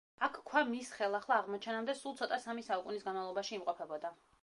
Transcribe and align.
აქ 0.27 0.37
ქვა 0.51 0.63
მის 0.69 0.89
ხელახლა 1.01 1.37
აღმოჩენამდე, 1.43 1.97
სულ 2.01 2.17
ცოტა 2.23 2.43
სამი 2.49 2.67
საუკუნის 2.71 3.09
განმავლობაში 3.11 3.59
იმყოფებოდა. 3.63 4.17